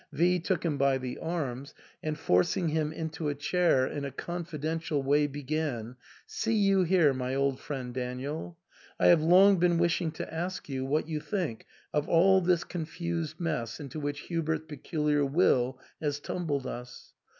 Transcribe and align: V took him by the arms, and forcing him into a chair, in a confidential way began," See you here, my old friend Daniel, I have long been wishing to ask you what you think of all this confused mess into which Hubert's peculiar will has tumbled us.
V 0.11 0.39
took 0.39 0.65
him 0.65 0.79
by 0.79 0.97
the 0.97 1.19
arms, 1.19 1.75
and 2.01 2.17
forcing 2.17 2.69
him 2.69 2.91
into 2.91 3.29
a 3.29 3.35
chair, 3.35 3.85
in 3.85 4.03
a 4.03 4.09
confidential 4.09 5.03
way 5.03 5.27
began," 5.27 5.95
See 6.25 6.55
you 6.55 6.81
here, 6.81 7.13
my 7.13 7.35
old 7.35 7.59
friend 7.59 7.93
Daniel, 7.93 8.57
I 8.99 9.09
have 9.09 9.21
long 9.21 9.57
been 9.59 9.77
wishing 9.77 10.11
to 10.13 10.33
ask 10.33 10.67
you 10.67 10.85
what 10.85 11.07
you 11.07 11.19
think 11.19 11.67
of 11.93 12.09
all 12.09 12.41
this 12.41 12.63
confused 12.63 13.39
mess 13.39 13.79
into 13.79 13.99
which 13.99 14.21
Hubert's 14.21 14.65
peculiar 14.67 15.23
will 15.23 15.77
has 16.01 16.19
tumbled 16.19 16.65
us. 16.65 17.13